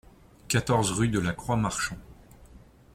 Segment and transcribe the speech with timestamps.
[0.47, 1.95] quatorze rue de la Croix Marchon